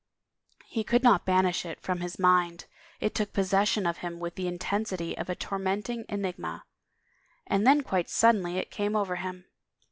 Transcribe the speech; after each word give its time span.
He 0.65 0.83
could 0.83 1.03
not 1.03 1.27
banish 1.27 1.63
it 1.63 1.79
from 1.79 1.99
his 1.99 2.17
mind, 2.17 2.65
it 2.99 3.13
took 3.13 3.33
posses 3.33 3.69
sion 3.69 3.85
of 3.85 3.97
him 3.97 4.19
with 4.19 4.33
the 4.33 4.47
intensity 4.47 5.15
of 5.15 5.29
a 5.29 5.35
tormenting 5.35 6.05
enigma. 6.09 6.63
And 7.45 7.67
then 7.67 7.81
quite 7.83 8.09
suddenly 8.09 8.57
it 8.57 8.71
came 8.71 8.95
over 8.95 9.17
him. 9.17 9.45